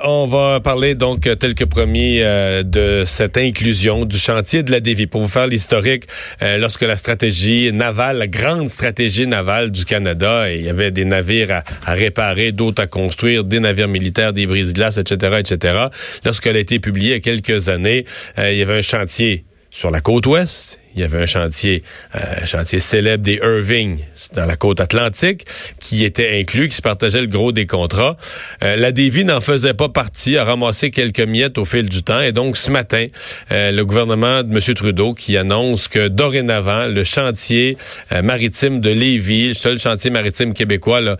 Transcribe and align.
On 0.00 0.26
va 0.26 0.58
parler 0.60 0.94
donc, 0.94 1.26
euh, 1.26 1.34
tel 1.34 1.54
que 1.54 1.64
promis, 1.64 2.20
euh, 2.22 2.62
de 2.62 3.04
cette 3.04 3.36
inclusion 3.36 4.06
du 4.06 4.16
chantier 4.16 4.62
de 4.62 4.70
la 4.70 4.80
dévie. 4.80 5.06
Pour 5.06 5.20
vous 5.20 5.28
faire 5.28 5.46
l'historique, 5.46 6.04
euh, 6.40 6.56
lorsque 6.56 6.80
la 6.80 6.96
stratégie 6.96 7.70
navale, 7.74 8.16
la 8.16 8.26
grande 8.26 8.70
stratégie 8.70 9.26
navale 9.26 9.70
du 9.70 9.84
Canada, 9.84 10.50
il 10.50 10.62
y 10.62 10.70
avait 10.70 10.92
des 10.92 11.04
navires 11.04 11.62
à, 11.84 11.92
réparer, 11.92 12.52
d'autres 12.52 12.82
à 12.82 12.86
construire, 12.86 13.44
des 13.44 13.60
navires 13.60 13.86
militaires, 13.86 14.32
des 14.32 14.46
brises-glaces, 14.46 14.96
etc., 14.96 15.40
etc. 15.40 15.88
Lorsqu'elle 16.24 16.56
a 16.56 16.60
été 16.60 16.78
publiée 16.78 17.10
il 17.10 17.12
y 17.12 17.16
a 17.16 17.20
quelques 17.20 17.68
années, 17.68 18.06
il 18.38 18.54
y 18.54 18.62
avait 18.62 18.78
un 18.78 18.82
chantier 18.82 19.44
sur 19.68 19.90
la 19.90 20.00
côte 20.00 20.26
ouest 20.26 20.80
il 20.94 21.00
y 21.00 21.04
avait 21.04 21.22
un 21.22 21.26
chantier, 21.26 21.82
un 22.14 22.44
chantier 22.44 22.80
célèbre 22.80 23.24
des 23.24 23.40
Irving 23.42 23.98
dans 24.34 24.44
la 24.44 24.56
côte 24.56 24.80
atlantique 24.80 25.46
qui 25.80 26.04
était 26.04 26.38
inclus, 26.38 26.68
qui 26.68 26.76
se 26.76 26.82
partageait 26.82 27.20
le 27.20 27.26
gros 27.26 27.52
des 27.52 27.66
contrats. 27.66 28.16
Euh, 28.62 28.76
la 28.76 28.92
Davy 28.92 29.24
n'en 29.24 29.40
faisait 29.40 29.74
pas 29.74 29.88
partie, 29.88 30.36
a 30.36 30.44
ramassé 30.44 30.90
quelques 30.90 31.20
miettes 31.20 31.58
au 31.58 31.64
fil 31.64 31.88
du 31.88 32.02
temps. 32.02 32.20
Et 32.20 32.32
donc, 32.32 32.56
ce 32.56 32.70
matin, 32.70 33.06
euh, 33.50 33.70
le 33.70 33.84
gouvernement 33.84 34.42
de 34.42 34.52
M. 34.52 34.74
Trudeau 34.74 35.14
qui 35.14 35.36
annonce 35.36 35.88
que 35.88 36.08
dorénavant, 36.08 36.86
le 36.86 37.04
chantier 37.04 37.76
euh, 38.12 38.22
maritime 38.22 38.80
de 38.80 38.90
Lévis, 38.90 39.48
le 39.48 39.54
seul 39.54 39.78
chantier 39.78 40.10
maritime 40.10 40.54
québécois 40.54 41.00
là, 41.00 41.16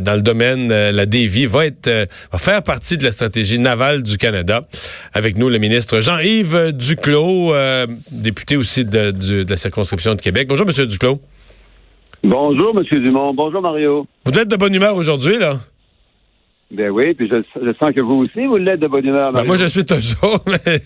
dans 0.00 0.14
le 0.14 0.22
domaine, 0.22 0.68
la 0.68 1.06
Davy, 1.06 1.46
va 1.46 1.66
être 1.66 1.88
va 2.32 2.38
faire 2.38 2.62
partie 2.62 2.98
de 2.98 3.04
la 3.04 3.12
stratégie 3.12 3.58
navale 3.58 4.02
du 4.02 4.18
Canada. 4.18 4.66
Avec 5.14 5.38
nous, 5.38 5.48
le 5.48 5.58
ministre 5.58 6.00
Jean-Yves 6.00 6.72
Duclos, 6.72 7.54
député 8.10 8.56
aussi 8.56 8.84
de 8.84 9.05
de, 9.12 9.46
la 9.48 9.56
circonscription 9.56 10.14
de 10.14 10.20
Québec. 10.20 10.48
Bonjour, 10.48 10.66
M. 10.68 10.86
Duclos. 10.86 11.20
Bonjour, 12.22 12.76
M. 12.76 13.02
Dumont. 13.02 13.34
Bonjour, 13.34 13.60
Mario. 13.60 14.06
Vous 14.24 14.38
êtes 14.38 14.48
de 14.48 14.56
bonne 14.56 14.74
humeur 14.74 14.96
aujourd'hui, 14.96 15.38
là? 15.38 15.56
Ben 16.72 16.90
oui, 16.90 17.14
puis 17.14 17.28
je, 17.28 17.72
sens 17.78 17.94
que 17.94 18.00
vous 18.00 18.24
aussi, 18.24 18.44
vous 18.44 18.56
l'êtes 18.56 18.80
de 18.80 18.88
bonne 18.88 19.06
humeur. 19.06 19.32
Ben 19.32 19.44
moi, 19.44 19.54
je 19.54 19.66
suis 19.66 19.84
toujours. 19.84 20.44
Mais 20.48 20.80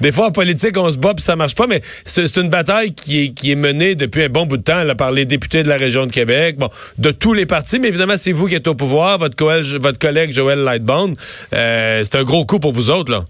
des 0.00 0.12
fois, 0.12 0.26
en 0.26 0.30
politique, 0.30 0.78
on 0.78 0.88
se 0.88 0.96
bat 0.96 1.12
puis 1.12 1.24
ça 1.24 1.34
marche 1.34 1.56
pas. 1.56 1.66
Mais 1.66 1.80
c'est 2.04 2.36
une 2.36 2.50
bataille 2.50 2.92
qui 2.92 3.24
est, 3.24 3.28
qui 3.30 3.50
est 3.50 3.56
menée 3.56 3.96
depuis 3.96 4.22
un 4.22 4.28
bon 4.28 4.46
bout 4.46 4.58
de 4.58 4.62
temps 4.62 4.84
là, 4.84 4.94
par 4.94 5.10
les 5.10 5.24
députés 5.24 5.64
de 5.64 5.68
la 5.68 5.76
région 5.76 6.06
de 6.06 6.12
Québec, 6.12 6.56
bon, 6.56 6.68
de 6.98 7.10
tous 7.10 7.34
les 7.34 7.46
partis. 7.46 7.80
Mais 7.80 7.88
évidemment, 7.88 8.16
c'est 8.16 8.30
vous 8.30 8.46
qui 8.46 8.54
êtes 8.54 8.68
au 8.68 8.76
pouvoir, 8.76 9.18
votre, 9.18 9.44
votre 9.78 9.98
collègue 9.98 10.30
Joël 10.30 10.60
Lightbone. 10.60 11.14
Euh, 11.52 12.02
c'est 12.04 12.16
un 12.16 12.22
gros 12.22 12.44
coup 12.44 12.60
pour 12.60 12.72
vous 12.72 12.90
autres, 12.90 13.10
là. 13.10 13.24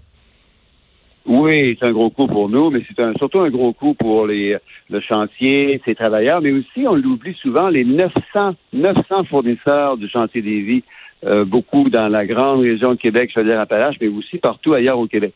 Oui, 1.29 1.77
c'est 1.79 1.87
un 1.87 1.91
gros 1.91 2.09
coup 2.09 2.25
pour 2.25 2.49
nous, 2.49 2.71
mais 2.71 2.81
c'est 2.87 3.17
surtout 3.19 3.41
un 3.41 3.51
gros 3.51 3.71
coup 3.71 3.93
pour 3.93 4.25
les, 4.25 4.57
le 4.89 4.99
chantier, 4.99 5.79
ses 5.85 5.93
travailleurs, 5.93 6.41
mais 6.41 6.51
aussi, 6.51 6.87
on 6.87 6.95
l'oublie 6.95 7.35
souvent, 7.39 7.69
les 7.69 7.85
900, 7.85 8.55
900 8.73 9.25
fournisseurs 9.29 9.97
du 9.97 10.09
chantier 10.09 10.41
des 10.41 10.61
vies, 10.61 10.83
euh, 11.27 11.45
beaucoup 11.45 11.87
dans 11.91 12.07
la 12.07 12.25
grande 12.25 12.61
région 12.61 12.93
de 12.93 12.99
Québec, 12.99 13.29
je 13.31 13.39
veux 13.39 13.45
dire 13.45 13.59
Appalaches, 13.59 13.97
mais 14.01 14.07
aussi 14.07 14.39
partout 14.39 14.73
ailleurs 14.73 14.97
au 14.97 15.05
Québec. 15.05 15.35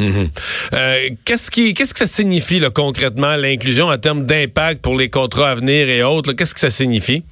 Mhm. 0.00 0.28
Euh, 0.74 1.08
qu'est-ce 1.24 1.50
qui, 1.50 1.74
qu'est-ce 1.74 1.92
que 1.92 1.98
ça 1.98 2.06
signifie 2.06 2.60
là, 2.60 2.70
concrètement 2.70 3.34
l'inclusion 3.34 3.86
en 3.86 3.98
termes 3.98 4.26
d'impact 4.26 4.80
pour 4.80 4.96
les 4.96 5.10
contrats 5.10 5.50
à 5.50 5.54
venir 5.56 5.88
et 5.88 6.04
autres 6.04 6.34
Qu'est-ce 6.34 6.54
que 6.54 6.60
ça 6.60 6.70
signifie? 6.70 7.24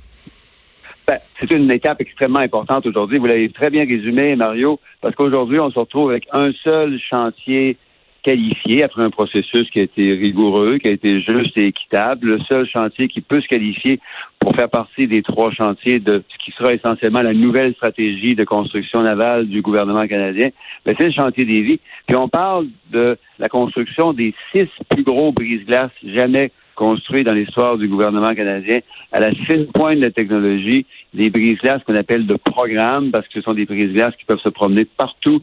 Ben, 1.07 1.19
c'est 1.39 1.53
une 1.53 1.71
étape 1.71 2.01
extrêmement 2.01 2.41
importante 2.41 2.87
aujourd'hui. 2.87 3.19
Vous 3.19 3.27
l'avez 3.27 3.51
très 3.51 3.71
bien 3.71 3.87
résumé, 3.87 4.35
Mario, 4.35 4.81
parce 5.01 5.15
qu'aujourd'hui, 5.15 5.61
on 5.61 5.71
se 5.71 5.79
retrouve 5.79 6.11
avec 6.11 6.27
un 6.33 6.51
seul 6.65 6.99
chantier 6.99 7.77
qualifié 8.25 8.83
après 8.83 9.05
un 9.05 9.11
processus 9.11 9.71
qui 9.71 9.79
a 9.81 9.83
été 9.83 10.15
rigoureux, 10.15 10.79
qui 10.79 10.89
a 10.89 10.93
été 10.93 11.21
juste 11.21 11.57
et 11.57 11.67
équitable. 11.67 12.27
Le 12.29 12.39
seul 12.41 12.67
chantier 12.67 13.07
qui 13.07 13.21
peut 13.21 13.41
se 13.41 13.47
qualifier 13.47 14.01
pour 14.41 14.57
faire 14.57 14.71
partie 14.71 15.07
des 15.07 15.23
trois 15.23 15.53
chantiers 15.53 16.01
de 16.01 16.25
ce 16.29 16.45
qui 16.45 16.51
sera 16.53 16.73
essentiellement 16.73 17.21
la 17.21 17.35
nouvelle 17.35 17.75
stratégie 17.75 18.35
de 18.35 18.45
construction 18.45 19.03
navale 19.03 19.47
du 19.47 19.63
gouvernement 19.63 20.07
canadien, 20.07 20.49
ben, 20.85 20.95
c'est 20.99 21.07
le 21.07 21.13
chantier 21.13 21.45
des 21.45 21.61
vies. 21.63 21.81
Puis 22.07 22.17
on 22.17 22.29
parle 22.29 22.67
de 22.91 23.17
la 23.39 23.49
construction 23.49 24.13
des 24.15 24.35
six 24.53 24.69
plus 24.89 25.05
gros 25.05 25.31
brise-glaces 25.33 25.93
jamais 26.03 26.51
construits 26.75 27.23
dans 27.23 27.33
l'histoire 27.33 27.79
du 27.79 27.89
gouvernement 27.89 28.35
canadien 28.35 28.79
à 29.13 29.21
la 29.21 29.33
fine 29.33 29.67
pointe 29.67 29.97
de 29.97 30.03
la 30.03 30.11
technologie, 30.11 30.87
des 31.13 31.31
brise-glaces 31.31 31.83
qu'on 31.85 31.95
appelle 31.95 32.27
de 32.27 32.37
programme 32.37 33.11
parce 33.11 33.27
que 33.29 33.35
ce 33.35 33.43
sont 33.43 33.55
des 33.55 33.67
brise-glaces 33.67 34.17
qui 34.17 34.25
peuvent 34.25 34.41
se 34.41 34.49
promener 34.49 34.85
partout 34.85 35.41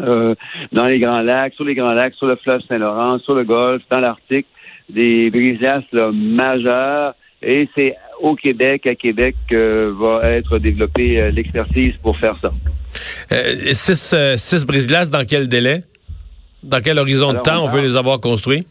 euh, 0.00 0.34
dans 0.72 0.86
les 0.86 0.98
Grands 0.98 1.22
Lacs, 1.22 1.54
sur 1.54 1.64
les 1.64 1.74
Grands 1.74 1.92
Lacs, 1.92 2.14
sur 2.14 2.26
le 2.26 2.36
fleuve 2.36 2.60
Saint-Laurent, 2.68 3.18
sur 3.20 3.34
le 3.34 3.44
Golfe, 3.44 3.82
dans 3.90 4.00
l'Arctique, 4.00 4.46
des 4.88 5.30
brise-glaces 5.30 5.84
majeurs. 5.92 7.14
Et 7.42 7.68
c'est 7.76 7.94
au 8.20 8.34
Québec, 8.34 8.86
à 8.86 8.94
Québec, 8.94 9.36
que 9.48 9.94
va 9.98 10.30
être 10.30 10.58
développée 10.58 11.20
euh, 11.20 11.30
l'expertise 11.30 11.94
pour 12.02 12.16
faire 12.18 12.36
ça. 12.40 12.52
Euh, 13.32 13.72
six, 13.72 14.14
six 14.36 14.64
brise-glaces, 14.64 15.10
dans 15.10 15.24
quel 15.24 15.48
délai? 15.48 15.82
Dans 16.62 16.80
quel 16.80 16.98
horizon 16.98 17.34
de 17.34 17.38
temps 17.38 17.62
on, 17.62 17.68
veut 17.68 17.82
les 17.82 17.96
avoir 17.96 18.20
construits? 18.20 18.66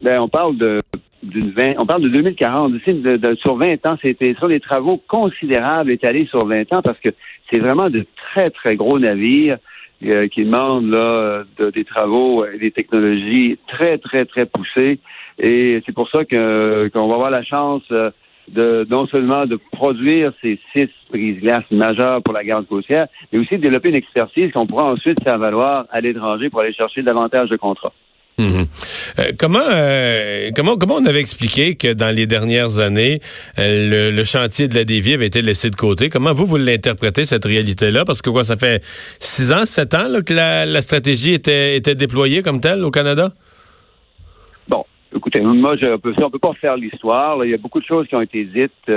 Ben, 0.00 0.18
on 0.20 0.28
parle 0.28 0.56
de 0.56 0.78
d'une 1.22 1.52
on 1.78 1.86
parle 1.86 2.02
de 2.02 2.08
2040. 2.08 2.72
De, 2.72 3.16
de, 3.16 3.34
sur 3.36 3.56
20 3.56 3.86
ans, 3.86 3.96
c'était 4.02 4.34
sur 4.34 4.48
des 4.48 4.60
travaux 4.60 5.02
considérables 5.08 5.90
étalés 5.90 6.26
sur 6.26 6.46
20 6.46 6.72
ans 6.72 6.82
parce 6.82 6.98
que 7.00 7.10
c'est 7.50 7.60
vraiment 7.60 7.88
de 7.88 8.06
très, 8.28 8.46
très 8.46 8.76
gros 8.76 8.98
navires. 8.98 9.58
Euh, 10.04 10.28
qui 10.28 10.44
demandent 10.44 10.90
là, 10.90 11.44
de, 11.58 11.70
des 11.70 11.84
travaux 11.84 12.44
et 12.44 12.58
des 12.58 12.70
technologies 12.70 13.58
très, 13.66 13.96
très, 13.96 14.26
très 14.26 14.44
poussées. 14.44 14.98
Et 15.38 15.82
c'est 15.86 15.94
pour 15.94 16.10
ça 16.10 16.26
qu'on 16.26 17.08
va 17.08 17.14
avoir 17.14 17.30
la 17.30 17.42
chance 17.42 17.82
euh, 17.90 18.10
de 18.46 18.86
non 18.90 19.06
seulement 19.06 19.46
de 19.46 19.58
produire 19.72 20.34
ces 20.42 20.60
six 20.74 20.90
brises-glaces 21.10 21.70
majeures 21.70 22.22
pour 22.22 22.34
la 22.34 22.44
garde 22.44 22.66
côtière, 22.66 23.06
mais 23.32 23.38
aussi 23.38 23.56
de 23.56 23.62
développer 23.62 23.88
une 23.88 23.96
expertise 23.96 24.52
qu'on 24.52 24.66
pourra 24.66 24.84
ensuite 24.84 25.22
faire 25.24 25.38
valoir 25.38 25.86
à 25.90 26.02
l'étranger 26.02 26.50
pour 26.50 26.60
aller 26.60 26.74
chercher 26.74 27.02
davantage 27.02 27.48
de 27.48 27.56
contrats. 27.56 27.94
Mhm. 28.38 28.66
Euh, 29.18 29.32
comment 29.38 29.64
euh, 29.70 30.50
comment 30.54 30.76
comment 30.76 30.96
on 30.96 31.06
avait 31.06 31.20
expliqué 31.20 31.74
que 31.74 31.94
dans 31.94 32.14
les 32.14 32.26
dernières 32.26 32.80
années 32.80 33.20
euh, 33.58 34.10
le, 34.12 34.24
chantier 34.24 34.68
de 34.68 34.74
la 34.74 34.84
dévie 34.84 35.14
avait 35.14 35.28
été 35.28 35.40
laissé 35.40 35.70
de 35.70 35.76
côté? 35.76 36.10
Comment 36.10 36.34
vous 36.34 36.44
vous 36.44 36.58
l'interprétez 36.58 37.24
cette 37.24 37.46
réalité-là? 37.46 38.04
Parce 38.04 38.20
que 38.20 38.28
quoi, 38.28 38.44
ça 38.44 38.58
fait 38.58 38.84
six 39.20 39.52
ans, 39.52 39.64
sept 39.64 39.94
ans 39.94 40.20
que 40.20 40.34
la, 40.34 40.82
stratégie 40.82 41.32
était 41.32 41.76
était 41.76 41.94
déployée 41.94 42.42
comme 42.42 42.60
telle 42.60 42.84
au 42.84 42.90
Canada? 42.90 43.30
Bon, 44.68 44.84
écoutez, 45.14 45.40
moi 45.40 45.74
je 45.80 45.96
peux 45.96 46.12
on 46.22 46.28
peut 46.28 46.38
pas 46.38 46.52
faire 46.60 46.76
l'histoire. 46.76 47.42
Il 47.42 47.52
y 47.52 47.54
a 47.54 47.58
beaucoup 47.58 47.80
de 47.80 47.86
choses 47.86 48.06
qui 48.06 48.16
ont 48.16 48.20
été 48.20 48.44
dites 48.44 48.90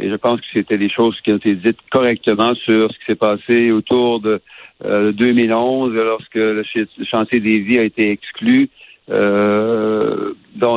et 0.00 0.10
je 0.10 0.16
pense 0.16 0.40
que 0.40 0.46
c'était 0.52 0.78
des 0.78 0.90
choses 0.90 1.16
qui 1.22 1.30
ont 1.30 1.36
été 1.36 1.54
dites 1.54 1.78
correctement 1.92 2.54
sur 2.56 2.90
ce 2.90 2.98
qui 2.98 3.04
s'est 3.06 3.14
passé 3.14 3.70
autour 3.70 4.18
de 4.18 4.40
2011 4.84 5.92
lorsque 5.94 6.34
le 6.34 6.64
chantier 7.04 7.40
des 7.40 7.58
vies 7.60 7.78
a 7.78 7.84
été 7.84 8.10
exclu 8.10 8.68
euh, 9.10 10.34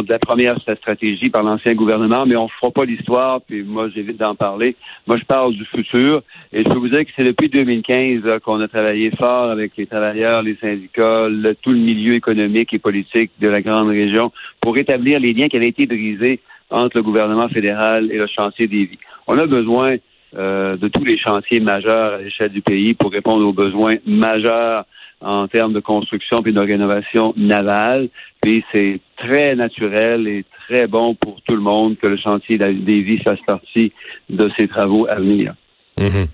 la 0.08 0.20
première, 0.20 0.56
stratégie 0.60 1.30
par 1.30 1.44
l'ancien 1.44 1.74
gouvernement, 1.76 2.26
mais 2.26 2.36
on 2.36 2.46
ne 2.46 2.50
fera 2.60 2.72
pas 2.72 2.86
l'histoire, 2.86 3.42
puis 3.42 3.64
moi, 3.64 3.90
j'évite 3.94 4.18
d'en 4.18 4.34
parler. 4.34 4.76
Moi, 5.06 5.18
je 5.18 5.26
parle 5.26 5.54
du 5.54 5.66
futur, 5.66 6.24
et 6.52 6.64
je 6.64 6.70
peux 6.70 6.80
vous 6.80 6.90
dire 6.90 7.02
que 7.02 7.12
c'est 7.18 7.26
depuis 7.26 7.50
2015 7.50 8.40
qu'on 8.44 8.60
a 8.62 8.68
travaillé 8.68 9.12
fort 9.12 9.52
avec 9.52 9.74
les 9.78 9.86
travailleurs, 9.86 10.42
les 10.42 10.56
syndicats, 10.56 11.26
tout 11.62 11.72
le 11.72 11.78
milieu 11.78 12.14
économique 12.14 12.74
et 12.74 12.80
politique 12.80 13.32
de 13.40 13.50
la 13.50 13.62
grande 13.62 13.90
région 13.90 14.32
pour 14.62 14.78
établir 14.78 15.20
les 15.20 15.34
liens 15.34 15.48
qui 15.48 15.58
avaient 15.58 15.68
été 15.68 15.86
brisés 15.86 16.40
entre 16.72 16.98
le 16.98 17.04
gouvernement 17.04 17.50
fédéral 17.50 18.10
et 18.12 18.18
le 18.18 18.28
chantier 18.28 18.68
des 18.68 18.86
vies. 18.86 19.00
On 19.28 19.38
a 19.38 19.46
besoin 19.46 19.98
euh, 20.38 20.78
de 20.78 20.88
tous 20.88 21.04
les 21.04 21.18
chantiers 21.18 21.60
majeurs 21.60 22.14
à 22.14 22.18
l'échelle 22.18 22.52
du 22.52 22.62
pays 22.62 22.94
pour 22.94 23.12
répondre 23.12 23.46
aux 23.46 23.54
besoins 23.54 23.96
majeurs 24.06 24.86
en 25.22 25.48
termes 25.48 25.74
de 25.74 25.80
construction 25.80 26.38
puis 26.44 26.54
de 26.54 26.60
rénovation 26.60 27.34
navale. 27.38 28.10
Puis 28.42 28.64
c'est 28.72 29.00
très 29.18 29.56
naturel 29.56 30.28
et 30.28 30.44
très 30.68 30.88
bon 30.88 31.16
pour 31.16 31.42
tout 31.42 31.56
le 31.56 31.62
monde 31.62 31.98
que 32.02 32.08
le 32.08 32.18
chantier 32.18 32.58
vies 32.58 33.20
fasse 33.20 33.40
partie 33.46 33.94
de 34.30 34.50
ces 34.58 34.68
travaux 34.68 35.08
à 35.10 35.16
venir. 35.16 35.54
Mhm. 36.00 36.28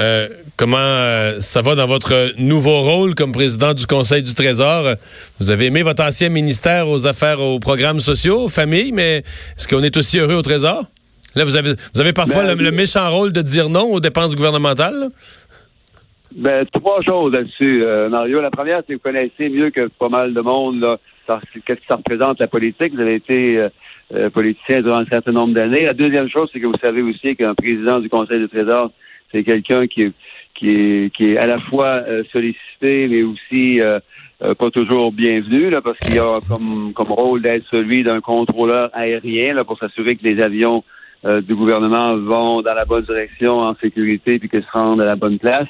Euh, 0.00 0.28
comment 0.56 0.76
euh, 0.78 1.40
ça 1.40 1.62
va 1.62 1.74
dans 1.76 1.86
votre 1.86 2.32
nouveau 2.38 2.80
rôle 2.82 3.14
comme 3.14 3.32
président 3.32 3.72
du 3.72 3.86
Conseil 3.86 4.22
du 4.22 4.34
Trésor? 4.34 4.94
Vous 5.38 5.50
avez 5.50 5.66
aimé 5.66 5.82
votre 5.82 6.02
ancien 6.02 6.28
ministère 6.28 6.88
aux 6.88 7.06
affaires, 7.06 7.40
aux 7.40 7.60
programmes 7.60 8.00
sociaux, 8.00 8.48
famille, 8.48 8.92
mais 8.92 9.18
est-ce 9.56 9.68
qu'on 9.68 9.82
est 9.82 9.96
aussi 9.96 10.18
heureux 10.18 10.34
au 10.34 10.42
Trésor? 10.42 10.82
Là, 11.34 11.44
vous 11.44 11.56
avez, 11.56 11.72
vous 11.94 12.00
avez 12.00 12.12
parfois 12.12 12.44
ben, 12.44 12.58
le, 12.58 12.70
méchant 12.70 13.10
rôle 13.10 13.32
de 13.32 13.42
dire 13.42 13.68
non 13.68 13.92
aux 13.92 14.00
dépenses 14.00 14.34
gouvernementales? 14.34 15.10
Ben, 16.34 16.64
trois 16.66 17.00
choses 17.00 17.32
là-dessus, 17.32 17.84
euh, 17.84 18.08
Mario. 18.08 18.40
La 18.40 18.50
première, 18.50 18.78
c'est 18.80 18.94
que 18.94 18.98
vous 18.98 18.98
connaissez 18.98 19.48
mieux 19.48 19.70
que 19.70 19.88
pas 19.98 20.08
mal 20.08 20.34
de 20.34 20.40
monde 20.40 20.80
là, 20.80 20.98
qu'est-ce 21.66 21.80
que 21.80 21.86
ça 21.88 21.96
représente 21.96 22.40
la 22.40 22.48
politique? 22.48 22.94
Vous 22.94 23.00
avez 23.00 23.16
été 23.16 23.58
euh, 23.58 23.68
euh, 24.14 24.30
politicien 24.30 24.80
durant 24.80 24.98
un 24.98 25.06
certain 25.06 25.32
nombre 25.32 25.54
d'années. 25.54 25.84
La 25.84 25.94
deuxième 25.94 26.28
chose, 26.28 26.48
c'est 26.52 26.60
que 26.60 26.66
vous 26.66 26.78
savez 26.82 27.02
aussi 27.02 27.34
qu'un 27.34 27.54
président 27.54 28.00
du 28.00 28.08
Conseil 28.08 28.40
du 28.40 28.48
Trésor, 28.48 28.90
c'est 29.32 29.44
quelqu'un 29.44 29.86
qui, 29.86 30.12
qui, 30.54 30.70
est, 30.70 31.14
qui 31.14 31.32
est 31.32 31.38
à 31.38 31.46
la 31.46 31.60
fois 31.60 32.02
sollicité, 32.32 33.08
mais 33.08 33.22
aussi 33.22 33.80
pas 34.38 34.70
toujours 34.70 35.12
bienvenu, 35.12 35.68
là, 35.68 35.82
parce 35.82 35.98
qu'il 35.98 36.18
a 36.18 36.38
comme, 36.48 36.92
comme 36.94 37.12
rôle 37.12 37.42
d'être 37.42 37.66
celui 37.70 38.02
d'un 38.02 38.20
contrôleur 38.20 38.88
aérien 38.94 39.52
là, 39.52 39.64
pour 39.64 39.78
s'assurer 39.78 40.16
que 40.16 40.24
les 40.24 40.40
avions 40.40 40.82
du 41.24 41.54
gouvernement 41.54 42.16
vont 42.16 42.62
dans 42.62 42.74
la 42.74 42.84
bonne 42.84 43.04
direction 43.04 43.58
en 43.58 43.74
sécurité 43.74 44.38
puis 44.38 44.48
qu'ils 44.48 44.62
se 44.62 44.70
rendent 44.72 45.02
à 45.02 45.04
la 45.04 45.16
bonne 45.16 45.38
place. 45.38 45.68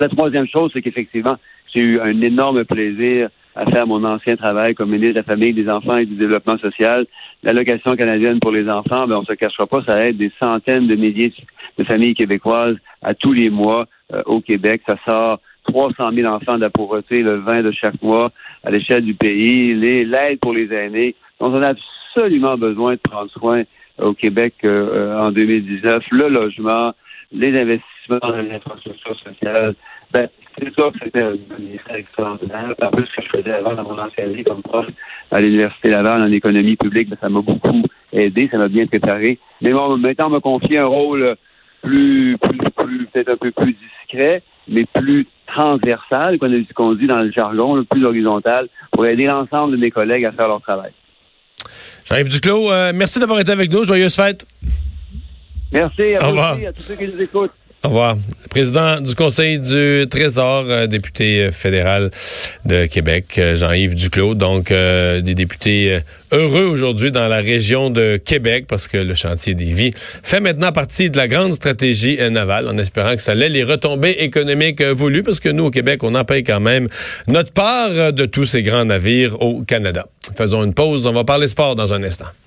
La 0.00 0.08
troisième 0.08 0.46
chose, 0.46 0.70
c'est 0.72 0.82
qu'effectivement, 0.82 1.36
j'ai 1.74 1.82
eu 1.82 2.00
un 2.00 2.20
énorme 2.20 2.64
plaisir 2.64 3.28
à 3.56 3.66
faire 3.66 3.88
mon 3.88 4.04
ancien 4.04 4.36
travail 4.36 4.74
comme 4.74 4.90
ministre 4.90 5.14
de 5.14 5.18
la 5.18 5.24
Famille, 5.24 5.52
des 5.52 5.68
Enfants 5.68 5.96
et 5.96 6.06
du 6.06 6.14
Développement 6.14 6.58
social. 6.58 7.06
L'allocation 7.42 7.96
canadienne 7.96 8.38
pour 8.38 8.52
les 8.52 8.68
enfants, 8.68 9.08
ben, 9.08 9.16
on 9.16 9.24
se 9.24 9.32
cachera 9.32 9.66
pas, 9.66 9.82
ça 9.86 10.04
aide 10.06 10.16
des 10.16 10.30
centaines 10.40 10.86
de 10.86 10.94
milliers 10.94 11.32
de 11.76 11.84
familles 11.84 12.14
québécoises 12.14 12.76
à 13.02 13.14
tous 13.14 13.32
les 13.32 13.50
mois 13.50 13.86
euh, 14.12 14.22
au 14.26 14.40
Québec. 14.40 14.82
Ça 14.88 14.94
sort 15.04 15.40
300 15.64 16.12
000 16.14 16.32
enfants 16.32 16.54
de 16.54 16.60
la 16.60 16.70
pauvreté, 16.70 17.20
le 17.20 17.38
20 17.38 17.64
de 17.64 17.72
chaque 17.72 18.00
mois 18.00 18.30
à 18.62 18.70
l'échelle 18.70 19.04
du 19.04 19.14
pays, 19.14 19.74
l'aide 19.74 20.38
pour 20.40 20.52
les 20.52 20.72
aînés. 20.72 21.16
Donc, 21.40 21.50
on 21.50 21.62
a 21.62 21.72
absolument 22.14 22.56
besoin 22.56 22.92
de 22.92 23.00
prendre 23.00 23.30
soin 23.32 23.64
au 24.00 24.14
Québec 24.14 24.54
euh, 24.64 25.18
en 25.18 25.30
2019. 25.32 26.04
Le 26.12 26.28
logement, 26.28 26.92
les 27.32 27.48
investissements 27.48 28.18
dans 28.22 28.36
les 28.36 28.50
infrastructures 28.52 29.18
sociales. 29.18 29.74
Ben, 30.12 30.28
c'est 30.58 30.72
sûr 30.74 30.92
que 30.92 30.98
c'était 31.04 31.22
un 31.22 31.36
ministère 31.58 31.96
extraordinaire. 31.96 32.74
En 32.80 32.90
plus, 32.90 33.06
ce 33.06 33.16
que 33.16 33.24
je 33.24 33.38
faisais 33.38 33.52
avant 33.52 33.74
dans 33.74 33.84
mon 33.84 33.98
ancienne 33.98 34.32
vie 34.32 34.44
comme 34.44 34.62
prof 34.62 34.86
à 35.30 35.40
l'Université 35.40 35.90
Laval 35.90 36.22
en 36.22 36.32
économie 36.32 36.76
publique, 36.76 37.10
ben, 37.10 37.18
ça 37.20 37.28
m'a 37.28 37.42
beaucoup 37.42 37.82
aidé, 38.12 38.48
ça 38.50 38.58
m'a 38.58 38.68
bien 38.68 38.86
préparé. 38.86 39.38
Mais 39.60 39.72
bon, 39.72 39.96
maintenant, 39.98 40.26
on 40.28 40.30
m'a 40.30 40.40
confié 40.40 40.78
un 40.78 40.86
rôle 40.86 41.36
plus, 41.82 42.36
plus, 42.38 42.58
plus 42.70 43.06
peut-être 43.06 43.30
un 43.30 43.36
peu 43.36 43.50
plus 43.50 43.74
discret, 43.74 44.42
mais 44.66 44.84
plus 44.84 45.26
transversal, 45.46 46.38
qu'on 46.74 46.94
dit 46.94 47.06
dans 47.06 47.20
le 47.20 47.30
jargon, 47.30 47.82
plus 47.84 48.04
horizontal, 48.04 48.68
pour 48.92 49.06
aider 49.06 49.26
l'ensemble 49.26 49.72
de 49.72 49.76
mes 49.76 49.90
collègues 49.90 50.24
à 50.24 50.32
faire 50.32 50.48
leur 50.48 50.60
travail. 50.60 50.92
Jean-Yves 52.08 52.28
Duclos, 52.30 52.72
euh, 52.72 52.92
merci 52.94 53.18
d'avoir 53.18 53.38
été 53.38 53.52
avec 53.52 53.70
nous. 53.70 53.84
Joyeuse 53.84 54.14
fête. 54.14 54.46
Merci 55.70 56.14
à 56.14 56.30
vous 56.30 56.38
aussi, 56.38 56.66
à 56.66 56.72
tous 56.72 56.82
ceux 56.82 56.94
qui 56.94 57.06
nous 57.08 57.20
écoutent. 57.20 57.50
Au 57.84 57.90
revoir. 57.90 58.16
Président 58.50 59.00
du 59.00 59.14
Conseil 59.14 59.60
du 59.60 60.06
Trésor, 60.10 60.64
euh, 60.66 60.88
député 60.88 61.42
euh, 61.42 61.52
fédéral 61.52 62.10
de 62.64 62.86
Québec, 62.86 63.36
euh, 63.38 63.54
Jean-Yves 63.54 63.94
Duclos. 63.94 64.34
Donc, 64.34 64.72
des 64.72 65.34
députés 65.34 66.00
heureux 66.32 66.64
aujourd'hui 66.64 67.12
dans 67.12 67.28
la 67.28 67.36
région 67.36 67.90
de 67.90 68.16
Québec 68.16 68.64
parce 68.68 68.88
que 68.88 68.98
le 68.98 69.14
chantier 69.14 69.54
des 69.54 69.72
vies 69.72 69.92
fait 69.94 70.40
maintenant 70.40 70.72
partie 70.72 71.08
de 71.08 71.16
la 71.16 71.28
grande 71.28 71.52
stratégie 71.52 72.18
navale 72.30 72.66
en 72.66 72.76
espérant 72.78 73.14
que 73.14 73.22
ça 73.22 73.32
allait 73.32 73.48
les 73.48 73.62
retombées 73.62 74.16
économiques 74.18 74.82
voulues 74.82 75.22
parce 75.22 75.38
que 75.38 75.48
nous, 75.48 75.66
au 75.66 75.70
Québec, 75.70 76.02
on 76.02 76.14
en 76.16 76.24
paye 76.24 76.42
quand 76.42 76.60
même 76.60 76.88
notre 77.28 77.52
part 77.52 78.12
de 78.12 78.26
tous 78.26 78.44
ces 78.44 78.64
grands 78.64 78.86
navires 78.86 79.40
au 79.40 79.62
Canada. 79.62 80.06
Faisons 80.36 80.64
une 80.64 80.74
pause. 80.74 81.06
On 81.06 81.12
va 81.12 81.24
parler 81.24 81.46
sport 81.46 81.76
dans 81.76 81.92
un 81.92 82.02
instant. 82.02 82.28